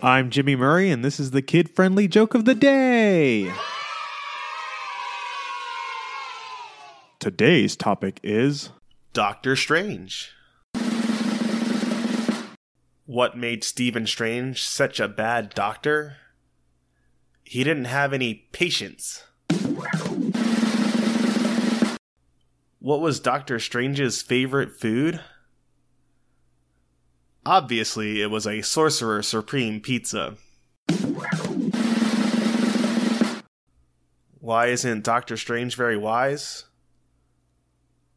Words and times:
I'm 0.00 0.30
Jimmy 0.30 0.54
Murray, 0.54 0.92
and 0.92 1.04
this 1.04 1.18
is 1.18 1.32
the 1.32 1.42
kid 1.42 1.68
friendly 1.70 2.06
joke 2.06 2.34
of 2.34 2.44
the 2.44 2.54
day. 2.54 3.52
Today's 7.18 7.74
topic 7.74 8.20
is 8.22 8.70
Doctor 9.12 9.56
Strange. 9.56 10.30
What 13.06 13.36
made 13.36 13.64
Stephen 13.64 14.06
Strange 14.06 14.62
such 14.62 15.00
a 15.00 15.08
bad 15.08 15.50
doctor? 15.50 16.18
He 17.42 17.64
didn't 17.64 17.86
have 17.86 18.12
any 18.12 18.46
patience. 18.52 19.24
What 22.78 23.00
was 23.00 23.18
Doctor 23.18 23.58
Strange's 23.58 24.22
favorite 24.22 24.78
food? 24.78 25.20
Obviously, 27.48 28.20
it 28.20 28.30
was 28.30 28.46
a 28.46 28.60
Sorcerer 28.60 29.22
Supreme 29.22 29.80
pizza. 29.80 30.34
Why 34.38 34.66
isn't 34.66 35.02
Doctor 35.02 35.38
Strange 35.38 35.74
very 35.74 35.96
wise? 35.96 36.64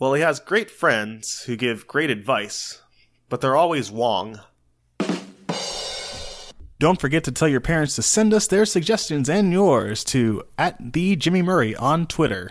Well, 0.00 0.14
he 0.14 0.22
has 0.22 0.40
great 0.40 0.72
friends 0.72 1.44
who 1.44 1.54
give 1.54 1.86
great 1.86 2.10
advice, 2.10 2.82
but 3.28 3.40
they're 3.40 3.54
always 3.54 3.92
wrong. 3.92 4.40
Don't 6.80 7.00
forget 7.00 7.22
to 7.22 7.30
tell 7.30 7.46
your 7.46 7.60
parents 7.60 7.94
to 7.94 8.02
send 8.02 8.34
us 8.34 8.48
their 8.48 8.66
suggestions 8.66 9.28
and 9.28 9.52
yours 9.52 10.02
to 10.02 10.42
at 10.58 10.94
the 10.94 11.14
Jimmy 11.14 11.42
Murray 11.42 11.76
on 11.76 12.08
Twitter. 12.08 12.50